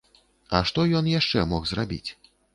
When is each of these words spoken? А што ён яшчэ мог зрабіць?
А 0.59 0.61
што 0.69 0.85
ён 1.01 1.11
яшчэ 1.19 1.45
мог 1.53 1.69
зрабіць? 1.75 2.05